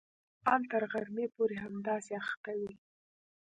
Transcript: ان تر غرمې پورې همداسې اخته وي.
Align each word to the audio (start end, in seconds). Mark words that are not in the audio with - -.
ان 0.53 0.61
تر 0.71 0.83
غرمې 0.91 1.25
پورې 1.35 1.55
همداسې 1.65 2.11
اخته 2.23 2.51
وي. 2.59 2.73